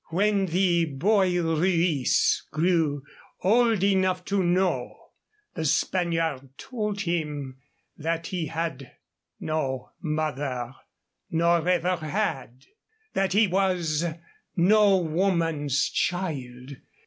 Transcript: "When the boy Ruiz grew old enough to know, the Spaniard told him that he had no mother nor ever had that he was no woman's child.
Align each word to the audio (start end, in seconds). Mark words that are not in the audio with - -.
"When 0.09 0.47
the 0.47 0.85
boy 0.85 1.39
Ruiz 1.43 2.47
grew 2.51 3.03
old 3.43 3.83
enough 3.83 4.25
to 4.25 4.43
know, 4.43 4.95
the 5.53 5.63
Spaniard 5.63 6.57
told 6.57 7.01
him 7.01 7.61
that 7.97 8.25
he 8.25 8.47
had 8.47 8.93
no 9.39 9.91
mother 10.01 10.73
nor 11.29 11.69
ever 11.69 11.97
had 11.97 12.65
that 13.13 13.33
he 13.33 13.45
was 13.45 14.03
no 14.57 14.97
woman's 14.97 15.87
child. 15.87 16.77